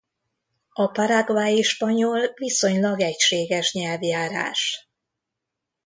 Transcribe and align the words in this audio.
A 0.71 0.87
paraguayi 0.87 1.61
spanyol 1.63 2.33
viszonylag 2.35 2.99
egységes 2.99 3.73
nyelvjárás. 3.73 4.89